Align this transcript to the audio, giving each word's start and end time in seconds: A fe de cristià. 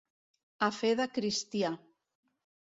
A 0.67 0.69
fe 0.77 0.91
de 1.01 1.07
cristià. 1.19 1.73